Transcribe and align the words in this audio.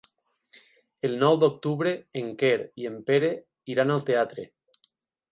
El 1.09 1.11
nou 1.23 1.35
d'octubre 1.43 1.91
en 2.21 2.31
Quer 2.39 2.55
i 2.83 2.87
en 2.91 2.95
Pere 3.09 3.29
iran 3.75 3.93
al 3.97 4.01
teatre. 4.09 4.47